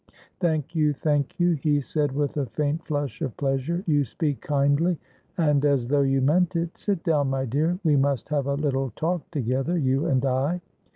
[0.39, 3.83] "Thank you, thank you," he said, with a faint flush of pleasure.
[3.85, 4.97] "You speak kindly
[5.37, 6.75] and as though you meant it.
[6.75, 10.59] Sit down, my dear, we must have a little talk together, you and I.